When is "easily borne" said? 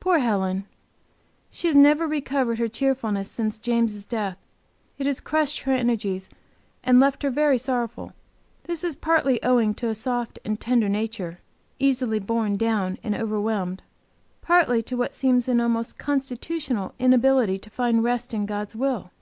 11.78-12.56